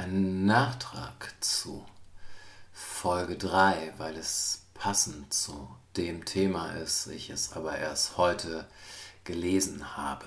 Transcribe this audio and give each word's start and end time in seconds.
einen 0.00 0.46
Nachtrag 0.46 1.34
zu 1.40 1.84
Folge 2.72 3.36
3, 3.36 3.94
weil 3.98 4.16
es 4.16 4.62
passend 4.72 5.32
zu 5.34 5.68
dem 5.96 6.24
Thema 6.24 6.72
ist, 6.72 7.06
ich 7.08 7.28
es 7.28 7.52
aber 7.52 7.76
erst 7.76 8.16
heute 8.16 8.66
gelesen 9.24 9.96
habe. 9.98 10.24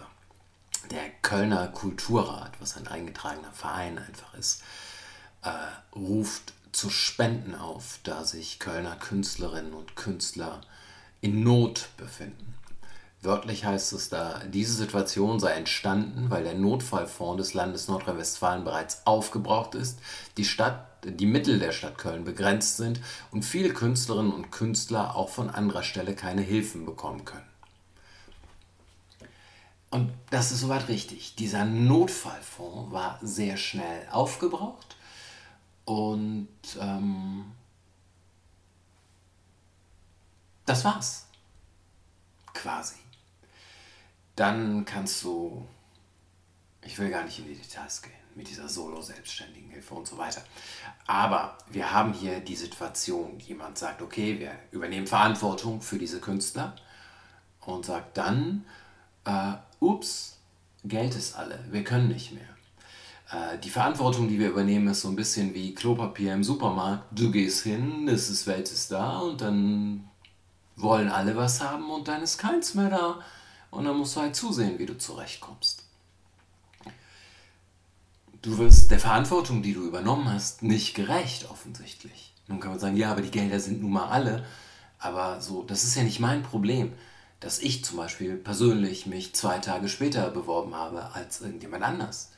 Der 0.92 1.10
Kölner 1.24 1.70
Kulturrat, 1.70 2.52
was 2.60 2.78
ein 2.78 2.88
eingetragener 2.88 3.52
Verein 3.52 3.98
einfach 3.98 4.36
ist, 4.36 4.62
äh, 5.42 5.50
ruft 5.96 6.54
zu 6.72 6.92
Spenden 6.92 7.56
auf, 7.56 8.00
da 8.04 8.26
sich 8.26 8.60
Kölner 8.60 8.96
Künstlerinnen 8.96 9.74
und 9.74 9.96
Künstler 9.96 10.62
in 11.22 11.42
Not 11.42 11.90
befinden. 11.98 12.54
Wörtlich 13.24 13.64
heißt 13.64 13.94
es 13.94 14.10
da, 14.10 14.42
diese 14.50 14.74
Situation 14.74 15.40
sei 15.40 15.52
entstanden, 15.54 16.30
weil 16.30 16.44
der 16.44 16.56
Notfallfonds 16.56 17.38
des 17.38 17.54
Landes 17.54 17.88
Nordrhein-Westfalen 17.88 18.66
bereits 18.66 19.08
aufgebraucht 19.08 19.76
ist, 19.76 19.98
die 20.36 20.44
Stadt, 20.44 20.86
die 21.06 21.26
Mittel 21.26 21.58
der 21.58 21.72
Stadt 21.72 21.98
Köln 21.98 22.26
begrenzt 22.26 22.76
sind 22.76 23.00
und 23.32 23.44
viele 23.44 23.74
Künstlerinnen 23.74 24.34
und 24.34 24.52
Künstler 24.52 25.16
auch 25.16 25.30
von 25.30 25.50
anderer 25.50 25.84
Stelle 25.84 26.16
keine 26.16 26.42
Hilfen 26.42 26.86
bekommen 26.86 27.24
können. 27.24 27.48
Und 29.90 30.12
das 30.30 30.52
ist 30.52 30.60
soweit 30.60 30.90
richtig. 30.90 31.36
Dieser 31.36 31.64
Notfallfonds 31.64 32.92
war 32.92 33.20
sehr 33.22 33.56
schnell 33.56 34.06
aufgebraucht 34.12 34.98
und 35.86 36.50
ähm, 36.78 37.46
das 40.66 40.84
war's. 40.84 41.28
Quasi. 42.54 43.03
Dann 44.36 44.86
kannst 44.86 45.24
du, 45.24 45.68
ich 46.82 46.98
will 46.98 47.10
gar 47.10 47.24
nicht 47.24 47.40
in 47.40 47.48
die 47.48 47.56
Details 47.56 48.02
gehen, 48.02 48.14
mit 48.36 48.50
dieser 48.50 48.68
Solo-Selbstständigen 48.68 49.70
Hilfe 49.70 49.94
und 49.94 50.08
so 50.08 50.18
weiter. 50.18 50.42
Aber 51.06 51.58
wir 51.70 51.92
haben 51.92 52.14
hier 52.14 52.40
die 52.40 52.56
Situation, 52.56 53.40
jemand 53.40 53.78
sagt, 53.78 54.02
okay, 54.02 54.40
wir 54.40 54.52
übernehmen 54.72 55.08
Verantwortung 55.08 55.82
für 55.82 55.98
diese 55.98 56.20
Künstler 56.20 56.76
und 57.62 57.86
sagt 57.86 58.18
dann, 58.18 58.66
äh, 59.26 59.54
ups, 59.80 60.38
Geld 60.84 61.16
ist 61.16 61.36
alle, 61.36 61.64
wir 61.70 61.84
können 61.84 62.10
nicht 62.10 62.34
mehr. 62.34 62.54
Äh, 63.32 63.58
die 63.60 63.70
Verantwortung, 63.70 64.28
die 64.28 64.40
wir 64.40 64.50
übernehmen, 64.50 64.88
ist 64.88 65.02
so 65.02 65.10
ein 65.10 65.16
bisschen 65.16 65.54
wie 65.54 65.74
Klopapier 65.74 66.34
im 66.34 66.44
Supermarkt. 66.44 67.06
Du 67.12 67.32
gehst 67.32 67.64
hin, 67.64 68.08
es 68.08 68.30
ist 68.30 68.48
Welt 68.48 68.72
ist 68.72 68.92
da 68.92 69.20
und 69.20 69.42
dann 69.42 70.10
wollen 70.76 71.10
alle 71.10 71.36
was 71.36 71.62
haben 71.62 71.90
und 71.90 72.08
dann 72.08 72.22
ist 72.22 72.38
keins 72.38 72.74
mehr 72.74 72.90
da. 72.90 73.20
Und 73.74 73.86
dann 73.86 73.98
musst 73.98 74.16
du 74.16 74.22
halt 74.22 74.36
zusehen, 74.36 74.78
wie 74.78 74.86
du 74.86 74.98
zurechtkommst. 74.98 75.84
Du 78.44 78.58
wirst 78.60 78.92
der 78.92 79.00
Verantwortung, 79.00 79.64
die 79.64 79.74
du 79.74 79.84
übernommen 79.86 80.32
hast, 80.32 80.62
nicht 80.62 80.94
gerecht, 80.94 81.50
offensichtlich. 81.50 82.34
Nun 82.48 82.60
kann 82.60 82.72
man 82.72 82.80
sagen, 82.80 82.98
ja, 82.98 83.10
aber 83.10 83.22
die 83.22 83.32
Gelder 83.32 83.60
sind 83.60 83.82
nun 83.82 83.94
mal 83.94 84.10
alle. 84.10 84.46
Aber 85.00 85.42
so, 85.42 85.64
das 85.64 85.84
ist 85.84 85.96
ja 85.96 86.04
nicht 86.04 86.20
mein 86.20 86.44
Problem, 86.44 86.94
dass 87.40 87.60
ich 87.60 87.84
zum 87.84 87.98
Beispiel 87.98 88.36
persönlich 88.36 89.08
mich 89.08 89.34
zwei 89.34 89.58
Tage 89.58 89.90
später 89.90 90.30
beworben 90.30 90.76
habe 90.76 91.12
als 91.14 91.42
irgendjemand 91.42 91.84
anders. 91.84 92.30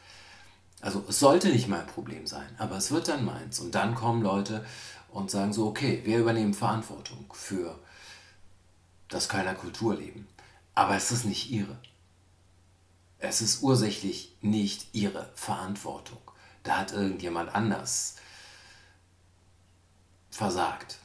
Also 0.80 1.04
es 1.10 1.20
sollte 1.20 1.50
nicht 1.50 1.68
mein 1.68 1.86
Problem 1.86 2.28
sein, 2.28 2.48
aber 2.58 2.78
es 2.78 2.92
wird 2.92 3.08
dann 3.08 3.26
meins. 3.26 3.60
Und 3.60 3.76
dann 3.76 3.94
kommen 3.94 4.22
Leute 4.22 4.66
und 5.12 5.32
sagen 5.32 5.52
so, 5.52 5.68
okay, 5.68 6.02
wir 6.06 6.20
übernehmen 6.20 6.54
Verantwortung 6.54 7.26
für 7.34 7.78
das 9.10 9.28
Kölner 9.28 9.56
Kulturleben. 9.56 10.28
Aber 10.76 10.96
es 10.96 11.12
ist 11.12 11.26
nicht 11.26 11.50
ihre. 11.50 11.78
Es 13.18 13.42
ist 13.42 13.64
ursächlich 13.64 14.36
nicht 14.42 14.94
ihre 14.94 15.32
Verantwortung. 15.36 16.22
Da 16.64 16.78
hat 16.78 16.92
irgendjemand 16.92 17.56
anders 17.56 18.18
versagt. 20.30 21.00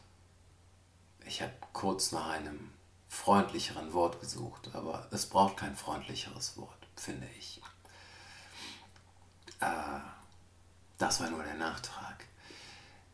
Ich 1.24 1.40
habe 1.40 1.52
kurz 1.72 2.10
nach 2.10 2.30
einem 2.30 2.72
freundlicheren 3.08 3.92
Wort 3.92 4.20
gesucht, 4.20 4.70
aber 4.74 5.06
es 5.12 5.26
braucht 5.26 5.56
kein 5.56 5.76
freundlicheres 5.76 6.56
Wort, 6.56 6.88
finde 6.96 7.28
ich. 7.38 7.60
Äh, 9.60 10.00
das 10.98 11.20
war 11.20 11.30
nur 11.30 11.44
der 11.44 11.54
Nachtrag. 11.54 12.24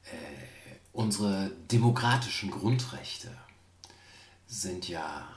Äh, 0.05 0.77
unsere 0.93 1.51
demokratischen 1.71 2.51
Grundrechte 2.51 3.37
sind 4.47 4.89
ja 4.89 5.29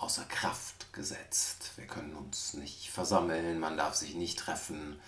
außer 0.00 0.24
Kraft 0.24 0.92
gesetzt. 0.92 1.72
Wir 1.76 1.86
können 1.86 2.14
uns 2.14 2.54
nicht 2.54 2.90
versammeln, 2.90 3.60
man 3.60 3.76
darf 3.76 3.94
sich 3.94 4.14
nicht 4.14 4.38
treffen, 4.38 4.98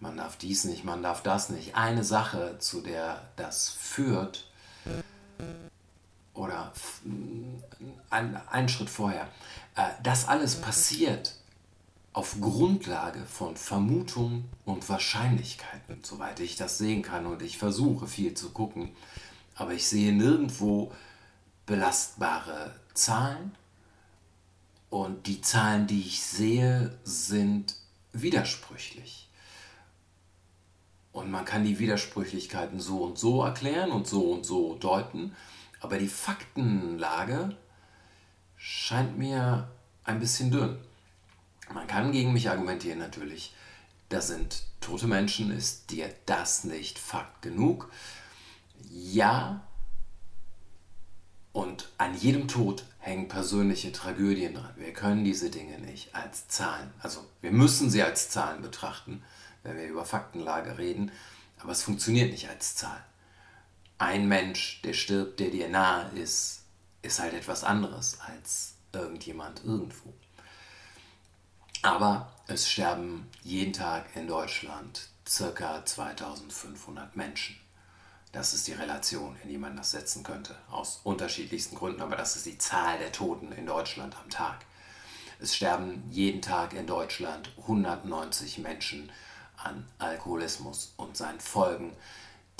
man 0.00 0.16
darf 0.16 0.36
dies 0.36 0.64
nicht, 0.64 0.84
man 0.84 1.02
darf 1.02 1.22
das 1.22 1.48
nicht. 1.48 1.76
Eine 1.76 2.04
Sache, 2.04 2.56
zu 2.58 2.80
der 2.80 3.28
das 3.36 3.68
führt, 3.68 4.46
oder 6.34 6.72
ein, 8.10 8.36
einen 8.50 8.68
Schritt 8.68 8.90
vorher, 8.90 9.28
äh, 9.76 9.82
das 10.02 10.28
alles 10.28 10.60
passiert 10.60 11.34
auf 12.14 12.40
Grundlage 12.40 13.24
von 13.24 13.56
Vermutungen 13.56 14.48
und 14.64 14.88
Wahrscheinlichkeiten, 14.88 16.00
soweit 16.02 16.40
ich 16.40 16.56
das 16.56 16.78
sehen 16.78 17.02
kann. 17.02 17.26
Und 17.26 17.42
ich 17.42 17.58
versuche 17.58 18.06
viel 18.06 18.34
zu 18.34 18.50
gucken, 18.50 18.94
aber 19.54 19.72
ich 19.72 19.86
sehe 19.86 20.12
nirgendwo 20.12 20.92
belastbare 21.64 22.74
Zahlen 22.92 23.52
und 24.92 25.26
die 25.26 25.40
Zahlen, 25.40 25.86
die 25.86 26.02
ich 26.02 26.22
sehe, 26.22 26.98
sind 27.02 27.76
widersprüchlich. 28.12 29.26
Und 31.12 31.30
man 31.30 31.46
kann 31.46 31.64
die 31.64 31.78
Widersprüchlichkeiten 31.78 32.78
so 32.78 33.02
und 33.02 33.18
so 33.18 33.42
erklären 33.42 33.90
und 33.90 34.06
so 34.06 34.30
und 34.30 34.44
so 34.44 34.74
deuten, 34.74 35.34
aber 35.80 35.96
die 35.96 36.08
Faktenlage 36.08 37.56
scheint 38.58 39.16
mir 39.16 39.70
ein 40.04 40.20
bisschen 40.20 40.50
dünn. 40.50 40.76
Man 41.72 41.86
kann 41.86 42.12
gegen 42.12 42.34
mich 42.34 42.50
argumentieren 42.50 42.98
natürlich, 42.98 43.54
das 44.10 44.28
sind 44.28 44.62
tote 44.82 45.06
Menschen, 45.06 45.50
ist 45.52 45.90
dir 45.90 46.14
das 46.26 46.64
nicht 46.64 46.98
Fakt 46.98 47.40
genug? 47.40 47.90
Ja, 48.90 49.66
und 51.52 51.88
an 51.98 52.16
jedem 52.16 52.48
Tod 52.48 52.84
hängen 52.98 53.28
persönliche 53.28 53.92
Tragödien 53.92 54.54
dran. 54.54 54.72
Wir 54.76 54.92
können 54.92 55.24
diese 55.24 55.50
Dinge 55.50 55.78
nicht 55.78 56.14
als 56.14 56.48
Zahlen, 56.48 56.90
also 57.00 57.24
wir 57.40 57.52
müssen 57.52 57.90
sie 57.90 58.02
als 58.02 58.30
Zahlen 58.30 58.62
betrachten, 58.62 59.22
wenn 59.62 59.76
wir 59.76 59.86
über 59.86 60.04
Faktenlage 60.04 60.78
reden, 60.78 61.12
aber 61.60 61.72
es 61.72 61.82
funktioniert 61.82 62.32
nicht 62.32 62.48
als 62.48 62.74
Zahl. 62.74 63.04
Ein 63.98 64.26
Mensch, 64.26 64.80
der 64.82 64.94
stirbt, 64.94 65.38
der 65.38 65.50
dir 65.50 65.68
nahe 65.68 66.10
ist, 66.16 66.62
ist 67.02 67.20
halt 67.20 67.34
etwas 67.34 67.62
anderes 67.62 68.18
als 68.20 68.74
irgendjemand 68.92 69.64
irgendwo. 69.64 70.12
Aber 71.82 72.32
es 72.46 72.68
sterben 72.68 73.28
jeden 73.42 73.72
Tag 73.72 74.06
in 74.14 74.26
Deutschland 74.26 75.08
circa 75.28 75.84
2500 75.84 77.16
Menschen. 77.16 77.56
Das 78.32 78.54
ist 78.54 78.66
die 78.66 78.72
Relation, 78.72 79.36
in 79.42 79.50
die 79.50 79.58
man 79.58 79.76
das 79.76 79.90
setzen 79.90 80.22
könnte, 80.22 80.56
aus 80.70 81.00
unterschiedlichsten 81.04 81.76
Gründen, 81.76 82.00
aber 82.00 82.16
das 82.16 82.34
ist 82.34 82.46
die 82.46 82.56
Zahl 82.56 82.98
der 82.98 83.12
Toten 83.12 83.52
in 83.52 83.66
Deutschland 83.66 84.16
am 84.16 84.30
Tag. 84.30 84.64
Es 85.38 85.54
sterben 85.54 86.02
jeden 86.10 86.40
Tag 86.40 86.72
in 86.72 86.86
Deutschland 86.86 87.50
190 87.60 88.58
Menschen 88.58 89.12
an 89.56 89.86
Alkoholismus 89.98 90.94
und 90.96 91.16
seinen 91.16 91.40
Folgen. 91.40 91.92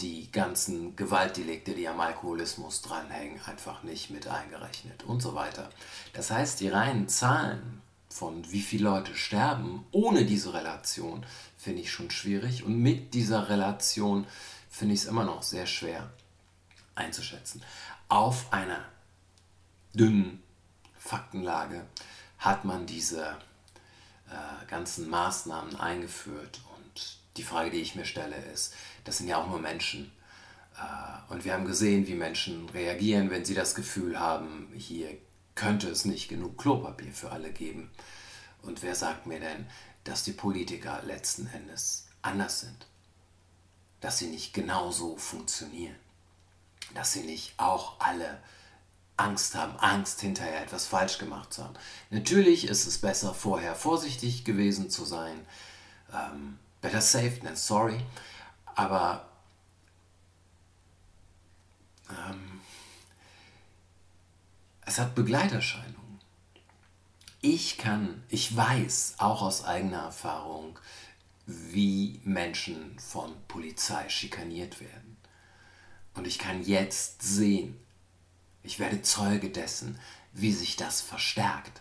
Die 0.00 0.30
ganzen 0.30 0.94
Gewaltdelikte, 0.94 1.74
die 1.74 1.88
am 1.88 2.00
Alkoholismus 2.00 2.82
dranhängen, 2.82 3.40
einfach 3.46 3.82
nicht 3.82 4.10
mit 4.10 4.26
eingerechnet 4.26 5.04
und 5.04 5.22
so 5.22 5.34
weiter. 5.34 5.70
Das 6.12 6.30
heißt, 6.30 6.60
die 6.60 6.68
reinen 6.68 7.08
Zahlen 7.08 7.80
von 8.10 8.50
wie 8.50 8.60
viele 8.60 8.84
Leute 8.84 9.14
sterben 9.14 9.86
ohne 9.90 10.26
diese 10.26 10.52
Relation 10.52 11.24
finde 11.56 11.80
ich 11.80 11.90
schon 11.90 12.10
schwierig 12.10 12.62
und 12.62 12.78
mit 12.78 13.14
dieser 13.14 13.48
Relation 13.48 14.26
finde 14.72 14.94
ich 14.94 15.02
es 15.02 15.06
immer 15.06 15.24
noch 15.24 15.42
sehr 15.42 15.66
schwer 15.66 16.10
einzuschätzen. 16.94 17.62
Auf 18.08 18.52
einer 18.52 18.84
dünnen 19.94 20.42
Faktenlage 20.98 21.86
hat 22.38 22.64
man 22.64 22.86
diese 22.86 23.36
äh, 24.28 24.66
ganzen 24.66 25.08
Maßnahmen 25.10 25.76
eingeführt. 25.76 26.60
Und 26.74 27.18
die 27.36 27.42
Frage, 27.42 27.70
die 27.70 27.80
ich 27.80 27.94
mir 27.94 28.06
stelle, 28.06 28.36
ist, 28.52 28.74
das 29.04 29.18
sind 29.18 29.28
ja 29.28 29.36
auch 29.36 29.46
nur 29.46 29.60
Menschen. 29.60 30.10
Äh, 30.76 31.32
und 31.32 31.44
wir 31.44 31.52
haben 31.52 31.66
gesehen, 31.66 32.06
wie 32.06 32.14
Menschen 32.14 32.68
reagieren, 32.70 33.30
wenn 33.30 33.44
sie 33.44 33.54
das 33.54 33.74
Gefühl 33.74 34.18
haben, 34.18 34.72
hier 34.74 35.16
könnte 35.54 35.90
es 35.90 36.06
nicht 36.06 36.28
genug 36.28 36.56
Klopapier 36.56 37.12
für 37.12 37.30
alle 37.30 37.52
geben. 37.52 37.90
Und 38.62 38.82
wer 38.82 38.94
sagt 38.94 39.26
mir 39.26 39.38
denn, 39.38 39.66
dass 40.04 40.24
die 40.24 40.32
Politiker 40.32 41.02
letzten 41.04 41.46
Endes 41.48 42.06
anders 42.22 42.60
sind? 42.60 42.86
Dass 44.02 44.18
sie 44.18 44.26
nicht 44.26 44.52
genauso 44.52 45.16
funktionieren. 45.16 45.96
Dass 46.92 47.12
sie 47.12 47.22
nicht 47.22 47.54
auch 47.58 47.98
alle 48.00 48.42
Angst 49.16 49.54
haben, 49.54 49.78
Angst 49.78 50.20
hinterher 50.20 50.62
etwas 50.62 50.86
falsch 50.86 51.18
gemacht 51.18 51.54
zu 51.54 51.64
haben. 51.64 51.74
Natürlich 52.10 52.66
ist 52.66 52.86
es 52.86 52.98
besser, 52.98 53.32
vorher 53.32 53.74
vorsichtig 53.74 54.44
gewesen 54.44 54.90
zu 54.90 55.04
sein. 55.04 55.46
Ähm, 56.12 56.58
better 56.80 57.00
safe 57.00 57.38
than 57.40 57.56
sorry. 57.56 58.04
Aber 58.74 59.28
ähm, 62.10 62.60
es 64.84 64.98
hat 64.98 65.14
Begleiterscheinungen. 65.14 66.20
Ich 67.40 67.78
kann, 67.78 68.24
ich 68.28 68.54
weiß 68.56 69.14
auch 69.18 69.42
aus 69.42 69.64
eigener 69.64 70.02
Erfahrung, 70.02 70.78
wie 71.46 72.20
Menschen 72.24 72.98
von 72.98 73.34
Polizei 73.48 74.08
schikaniert 74.08 74.80
werden. 74.80 75.16
Und 76.14 76.26
ich 76.26 76.38
kann 76.38 76.62
jetzt 76.62 77.22
sehen, 77.22 77.78
ich 78.62 78.78
werde 78.78 79.02
Zeuge 79.02 79.50
dessen, 79.50 79.98
wie 80.32 80.52
sich 80.52 80.76
das 80.76 81.00
verstärkt. 81.00 81.80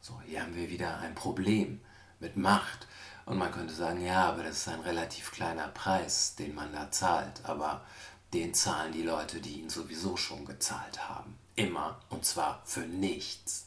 So, 0.00 0.20
hier 0.26 0.42
haben 0.42 0.54
wir 0.54 0.70
wieder 0.70 0.98
ein 0.98 1.14
Problem 1.14 1.80
mit 2.18 2.36
Macht. 2.36 2.86
Und 3.26 3.38
man 3.38 3.52
könnte 3.52 3.74
sagen, 3.74 4.04
ja, 4.04 4.28
aber 4.28 4.42
das 4.42 4.58
ist 4.58 4.68
ein 4.68 4.80
relativ 4.80 5.30
kleiner 5.30 5.68
Preis, 5.68 6.34
den 6.36 6.54
man 6.54 6.72
da 6.72 6.90
zahlt. 6.90 7.44
Aber 7.44 7.84
den 8.32 8.54
zahlen 8.54 8.92
die 8.92 9.02
Leute, 9.02 9.40
die 9.40 9.60
ihn 9.60 9.70
sowieso 9.70 10.16
schon 10.16 10.44
gezahlt 10.44 11.08
haben. 11.08 11.36
Immer. 11.56 12.00
Und 12.08 12.24
zwar 12.24 12.62
für 12.64 12.80
nichts. 12.80 13.66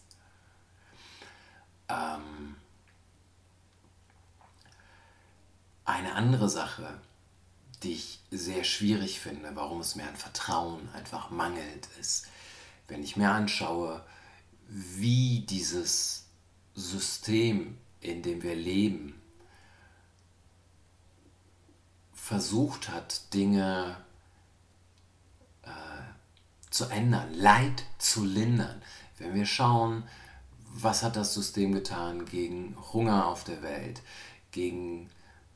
Eine 5.85 6.15
andere 6.15 6.49
Sache, 6.49 6.99
die 7.83 7.93
ich 7.93 8.19
sehr 8.31 8.63
schwierig 8.63 9.19
finde, 9.19 9.55
warum 9.55 9.81
es 9.81 9.95
mir 9.95 10.07
an 10.07 10.15
Vertrauen 10.15 10.89
einfach 10.93 11.29
mangelt, 11.29 11.87
ist, 11.99 12.27
wenn 12.87 13.03
ich 13.03 13.17
mir 13.17 13.31
anschaue, 13.31 14.03
wie 14.67 15.41
dieses 15.41 16.25
System, 16.73 17.77
in 18.01 18.21
dem 18.21 18.41
wir 18.41 18.55
leben, 18.55 19.21
versucht 22.13 22.89
hat, 22.89 23.33
Dinge 23.33 23.97
äh, 25.63 25.69
zu 26.69 26.85
ändern, 26.85 27.33
Leid 27.33 27.83
zu 27.97 28.23
lindern. 28.23 28.81
Wenn 29.17 29.35
wir 29.35 29.45
schauen, 29.45 30.03
was 30.73 31.03
hat 31.03 31.15
das 31.15 31.33
System 31.33 31.73
getan 31.73 32.25
gegen 32.25 32.75
Hunger 32.93 33.27
auf 33.27 33.43
der 33.43 33.61
Welt, 33.61 34.01
gegen 34.51 35.09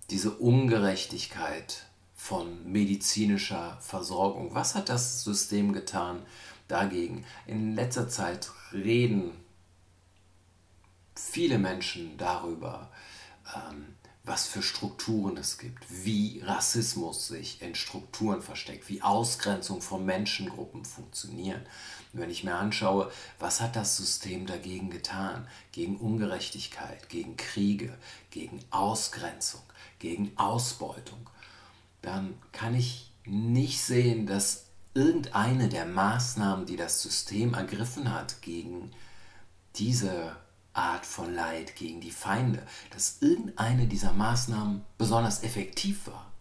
diese 0.10 0.32
Ungerechtigkeit 0.32 1.86
von 2.16 2.72
medizinischer 2.72 3.78
Versorgung. 3.82 4.56
Was 4.56 4.76
hat 4.76 4.90
das 4.90 5.24
System 5.24 5.74
getan 5.74 6.26
dagegen? 6.68 7.26
In 7.46 7.76
letzter 7.76 8.10
Zeit 8.10 8.52
reden 8.74 9.32
viele 11.16 11.58
Menschen 11.58 12.18
darüber, 12.18 12.92
ähm, 13.56 13.97
was 14.28 14.46
für 14.46 14.62
Strukturen 14.62 15.38
es 15.38 15.58
gibt, 15.58 15.84
wie 15.90 16.42
Rassismus 16.44 17.28
sich 17.28 17.62
in 17.62 17.76
Strukturen 17.76 18.42
versteckt, 18.42 18.90
wie 18.90 19.02
Ausgrenzung 19.02 19.82
von 19.82 20.06
Menschengruppen 20.06 20.84
funktionieren. 20.84 21.62
Und 22.12 22.20
wenn 22.20 22.30
ich 22.30 22.44
mir 22.44 22.56
anschaue, 22.56 23.10
was 23.40 23.62
hat 23.62 23.78
das 23.78 23.96
System 23.96 24.46
dagegen 24.46 24.90
getan, 24.90 25.48
gegen 25.72 25.98
Ungerechtigkeit, 25.98 27.08
gegen 27.08 27.38
Kriege, 27.38 27.98
gegen 28.30 28.60
Ausgrenzung, 28.70 29.64
gegen 30.00 30.34
Ausbeutung, 30.36 31.30
dann 32.02 32.38
kann 32.52 32.76
ich 32.76 33.12
nicht 33.26 33.82
sehen, 33.82 34.28
dass 34.28 34.66
irgendeine 34.94 35.70
der 35.70 35.86
Maßnahmen, 35.86 36.66
die 36.66 36.76
das 36.76 37.02
System 37.02 37.54
ergriffen 37.54 38.14
hat 38.14 38.42
gegen 38.42 38.92
diese 39.76 40.36
Art 40.78 41.06
von 41.06 41.34
Leid, 41.34 41.76
gegen 41.76 42.02
die 42.02 42.12
Feinde, 42.12 42.66
dass 42.92 43.18
irgendeine 43.22 43.88
dieser 43.88 44.14
Maßnahmen 44.14 44.84
besonders 44.98 45.44
effektiv 45.44 46.08
war. 46.08 46.32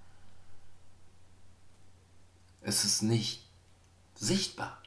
Es 2.61 2.85
ist 2.85 3.03
nicht 3.03 3.49
sichtbar 4.15 4.79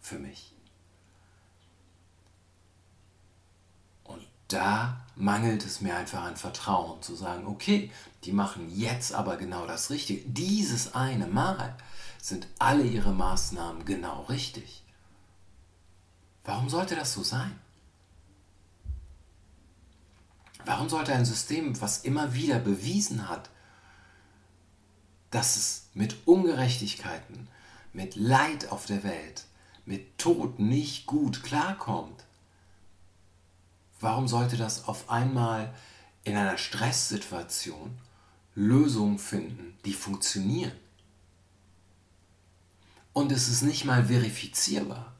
für 0.00 0.18
mich. 0.18 0.54
Und 4.04 4.22
da 4.48 5.04
mangelt 5.16 5.64
es 5.64 5.80
mir 5.80 5.96
einfach 5.96 6.22
an 6.22 6.36
Vertrauen, 6.36 7.02
zu 7.02 7.14
sagen, 7.14 7.46
okay, 7.46 7.90
die 8.24 8.32
machen 8.32 8.70
jetzt 8.74 9.12
aber 9.12 9.36
genau 9.36 9.66
das 9.66 9.90
Richtige. 9.90 10.22
Dieses 10.28 10.94
eine 10.94 11.26
Mal 11.26 11.76
sind 12.20 12.46
alle 12.58 12.84
ihre 12.84 13.12
Maßnahmen 13.12 13.84
genau 13.84 14.22
richtig. 14.22 14.82
Warum 16.44 16.68
sollte 16.68 16.94
das 16.94 17.12
so 17.12 17.22
sein? 17.22 17.58
Warum 20.66 20.88
sollte 20.88 21.12
ein 21.12 21.24
System, 21.24 21.80
was 21.80 21.98
immer 21.98 22.34
wieder 22.34 22.58
bewiesen 22.58 23.28
hat, 23.28 23.50
dass 25.30 25.56
es 25.56 25.88
mit 25.94 26.26
Ungerechtigkeiten, 26.26 27.48
mit 27.92 28.16
Leid 28.16 28.70
auf 28.70 28.86
der 28.86 29.04
Welt, 29.04 29.44
mit 29.84 30.16
Tod 30.18 30.58
nicht 30.58 31.06
gut 31.06 31.42
klarkommt, 31.42 32.24
warum 34.00 34.28
sollte 34.28 34.56
das 34.56 34.88
auf 34.88 35.10
einmal 35.10 35.74
in 36.24 36.36
einer 36.36 36.56
Stresssituation 36.56 37.98
Lösungen 38.54 39.18
finden, 39.18 39.76
die 39.84 39.92
funktionieren? 39.92 40.72
Und 43.12 43.32
es 43.32 43.48
ist 43.48 43.62
nicht 43.62 43.84
mal 43.84 44.06
verifizierbar. 44.06 45.12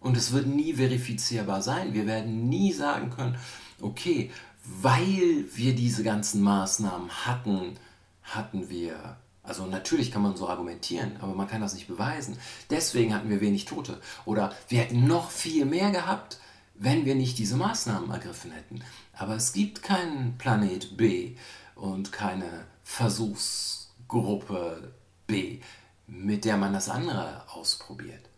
Und 0.00 0.16
es 0.16 0.32
wird 0.32 0.46
nie 0.46 0.74
verifizierbar 0.74 1.62
sein. 1.62 1.94
Wir 1.94 2.06
werden 2.06 2.48
nie 2.48 2.72
sagen 2.72 3.10
können, 3.10 3.38
okay, 3.80 4.30
weil 4.66 5.44
wir 5.54 5.74
diese 5.74 6.02
ganzen 6.02 6.42
Maßnahmen 6.42 7.26
hatten, 7.26 7.78
hatten 8.22 8.68
wir, 8.68 9.16
also 9.42 9.66
natürlich 9.66 10.10
kann 10.10 10.22
man 10.22 10.36
so 10.36 10.48
argumentieren, 10.48 11.16
aber 11.20 11.34
man 11.34 11.46
kann 11.46 11.60
das 11.60 11.74
nicht 11.74 11.86
beweisen. 11.86 12.36
Deswegen 12.70 13.14
hatten 13.14 13.30
wir 13.30 13.40
wenig 13.40 13.64
Tote. 13.64 14.00
Oder 14.24 14.52
wir 14.68 14.80
hätten 14.80 15.06
noch 15.06 15.30
viel 15.30 15.64
mehr 15.64 15.92
gehabt, 15.92 16.40
wenn 16.74 17.04
wir 17.04 17.14
nicht 17.14 17.38
diese 17.38 17.56
Maßnahmen 17.56 18.10
ergriffen 18.10 18.50
hätten. 18.50 18.82
Aber 19.12 19.36
es 19.36 19.52
gibt 19.52 19.82
keinen 19.82 20.36
Planet 20.36 20.96
B 20.96 21.36
und 21.74 22.12
keine 22.12 22.66
Versuchsgruppe 22.82 24.92
B, 25.26 25.60
mit 26.06 26.44
der 26.44 26.56
man 26.56 26.72
das 26.72 26.88
andere 26.88 27.44
ausprobiert. 27.50 28.28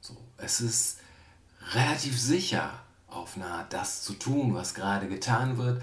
So, 0.00 0.16
es 0.36 0.60
ist 0.60 0.98
relativ 1.72 2.20
sicher, 2.20 2.85
auf 3.16 3.36
Art 3.40 3.72
das 3.72 4.02
zu 4.02 4.14
tun, 4.14 4.54
was 4.54 4.74
gerade 4.74 5.08
getan 5.08 5.58
wird, 5.58 5.82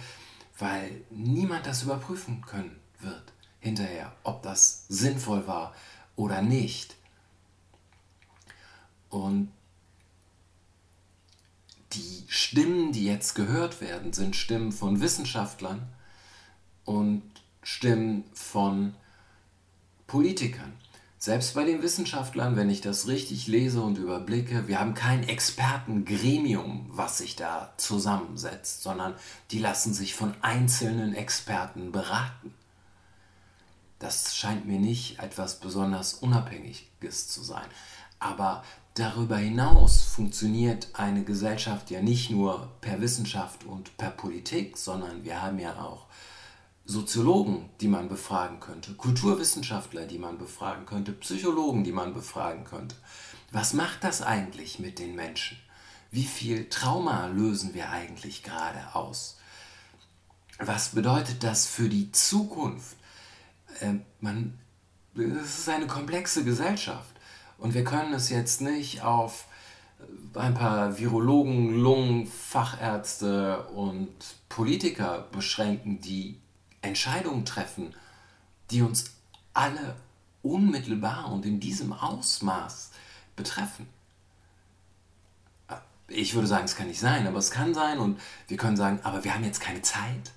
weil 0.57 1.01
niemand 1.09 1.65
das 1.65 1.83
überprüfen 1.83 2.41
können 2.41 2.80
wird 2.99 3.33
hinterher, 3.59 4.13
ob 4.23 4.44
das 4.44 4.85
sinnvoll 4.90 5.47
war 5.47 5.73
oder 6.16 6.42
nicht. 6.42 6.95
Und 9.09 9.52
die 11.94 12.25
Stimmen, 12.28 12.92
die 12.92 13.06
jetzt 13.06 13.35
gehört 13.35 13.80
werden, 13.80 14.13
sind 14.13 14.35
Stimmen 14.35 14.71
von 14.71 15.02
Wissenschaftlern 15.02 15.87
und 16.85 17.23
Stimmen 17.61 18.25
von 18.33 18.95
Politikern. 20.07 20.73
Selbst 21.25 21.53
bei 21.56 21.63
den 21.63 21.81
Wissenschaftlern, 21.81 22.57
wenn 22.57 22.69
ich 22.69 22.81
das 22.81 23.07
richtig 23.07 23.47
lese 23.47 23.81
und 23.81 23.97
überblicke, 23.97 24.68
wir 24.68 24.81
haben 24.81 24.94
kein 24.94 25.23
Expertengremium, 25.23 26.87
was 26.89 27.19
sich 27.19 27.37
da 27.37 27.71
zusammensetzt, 27.77 28.83
sondern 28.83 29.15
die 29.49 29.59
lassen 29.59 29.94
sich 29.94 30.15
von 30.15 30.33
einzelnen 30.42 31.15
Experten 31.15 31.94
beraten. 31.94 32.53
Das 33.99 34.35
scheint 34.35 34.65
mir 34.65 34.81
nicht 34.81 35.19
etwas 35.19 35.61
besonders 35.61 36.15
Unabhängiges 36.15 37.30
zu 37.30 37.42
sein. 37.42 37.68
Aber 38.19 38.61
darüber 38.95 39.37
hinaus 39.37 40.01
funktioniert 40.01 40.89
eine 40.92 41.23
Gesellschaft 41.23 41.89
ja 41.89 42.01
nicht 42.01 42.31
nur 42.31 42.69
per 42.81 42.99
Wissenschaft 42.99 43.63
und 43.63 43.95
per 43.95 44.09
Politik, 44.09 44.75
sondern 44.75 45.23
wir 45.23 45.42
haben 45.42 45.59
ja 45.59 45.80
auch 45.80 46.06
Soziologen, 46.85 47.69
die 47.80 47.87
man 47.87 48.09
befragen 48.09 48.59
könnte, 48.59 48.94
Kulturwissenschaftler, 48.94 50.06
die 50.06 50.18
man 50.18 50.37
befragen 50.37 50.85
könnte, 50.85 51.13
Psychologen, 51.13 51.83
die 51.83 51.94
man 51.94 52.13
befragen 52.13 52.66
könnte. 52.66 52.95
Was 53.52 53.73
macht 53.73 54.04
das 54.04 54.21
eigentlich 54.21 54.80
mit 54.80 54.99
den 54.99 55.16
Menschen? 55.16 55.57
Wie 56.11 56.25
viel 56.25 56.68
Trauma 56.69 57.28
lösen 57.28 57.73
wir 57.73 57.90
eigentlich 57.90 58.44
gerade 58.44 58.94
aus? 58.94 59.37
Was 60.59 60.90
bedeutet 60.90 61.44
das 61.44 61.68
für 61.68 61.87
die 61.87 62.11
Zukunft? 62.11 62.97
Äh, 63.80 63.95
man, 64.19 64.59
es 65.16 65.59
ist 65.59 65.69
eine 65.69 65.87
komplexe 65.87 66.44
Gesellschaft 66.44 67.16
und 67.57 67.73
wir 67.73 67.83
können 67.83 68.13
es 68.13 68.30
jetzt 68.30 68.61
nicht 68.61 69.04
auf 69.04 69.45
ein 70.35 70.54
paar 70.54 70.97
Virologen, 70.99 71.75
Lungen, 71.75 72.28
Fachärzte 72.28 73.63
und 73.68 74.11
Politiker 74.49 75.28
beschränken, 75.31 76.02
die 76.02 76.43
Entscheidungen 76.83 77.45
treffen, 77.45 77.95
die 78.69 78.81
uns 78.81 79.06
alle 79.54 79.95
unmittelbar 80.44 81.31
und 81.31 81.45
in 81.45 81.59
diesem 81.59 81.94
Ausmaß 81.94 82.92
betreffen. 83.35 83.87
Ich 86.07 86.35
würde 86.35 86.47
sagen, 86.47 86.66
es 86.66 86.75
kann 86.75 86.87
nicht 86.87 86.99
sein, 86.99 87.25
aber 87.25 87.40
es 87.40 87.49
kann 87.49 87.73
sein 87.73 87.97
und 87.97 88.19
wir 88.47 88.57
können 88.57 88.78
sagen, 88.78 88.99
aber 89.04 89.23
wir 89.23 89.33
haben 89.33 89.44
jetzt 89.44 89.61
keine 89.61 89.81
Zeit. 89.81 90.31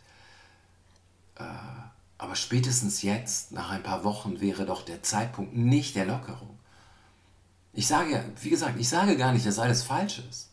Aber 2.19 2.37
spätestens 2.37 3.03
jetzt, 3.03 3.53
nach 3.53 3.71
ein 3.71 3.83
paar 3.83 4.05
Wochen, 4.05 4.41
wäre 4.41 4.65
doch 4.65 4.83
der 4.85 5.03
Zeitpunkt 5.03 5.55
nicht 5.55 5.97
der 5.97 6.07
Lockerung. 6.07 6.59
Ich 7.73 7.87
sage 7.87 8.13
ja, 8.13 8.25
wie 8.41 8.49
gesagt, 8.49 8.79
ich 8.79 8.89
sage 8.89 9.19
gar 9.19 9.33
nicht, 9.33 9.45
dass 9.45 9.59
alles 9.59 9.83
falsch 9.83 10.21
ist. 10.31 10.51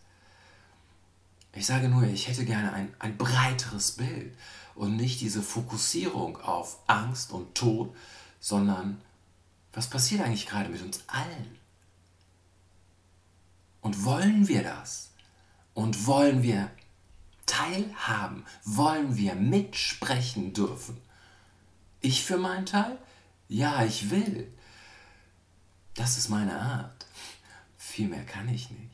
Ich 1.55 1.65
sage 1.65 1.87
nur, 1.87 2.03
ich 2.03 2.27
hätte 2.27 2.43
gerne 2.43 2.73
ein, 2.73 2.93
ein 2.99 3.15
breiteres 3.15 3.93
Bild 3.93 4.35
und 4.75 4.95
nicht 4.95 5.21
diese 5.21 5.41
Fokussierung 5.41 6.37
auf 6.41 6.79
Angst 6.87 7.31
und 7.31 7.55
Tod, 7.55 7.95
sondern 8.39 9.01
was 9.71 9.89
passiert 9.89 10.21
eigentlich 10.21 10.47
gerade 10.47 10.69
mit 10.69 10.81
uns 10.81 11.03
allen? 11.07 11.57
Und 13.81 14.05
wollen 14.05 14.47
wir 14.47 14.63
das? 14.63 15.11
Und 15.73 16.05
wollen 16.05 16.43
wir 16.43 16.69
teilhaben? 17.45 18.45
Wollen 18.63 19.17
wir 19.17 19.35
mitsprechen 19.35 20.53
dürfen? 20.53 20.97
Ich 21.99 22.23
für 22.23 22.37
meinen 22.37 22.65
Teil? 22.65 22.97
Ja, 23.49 23.83
ich 23.83 24.09
will. 24.09 24.51
Das 25.95 26.17
ist 26.17 26.29
meine 26.29 26.59
Art. 26.59 27.05
Viel 27.77 28.07
mehr 28.07 28.25
kann 28.25 28.47
ich 28.49 28.69
nicht. 28.71 28.92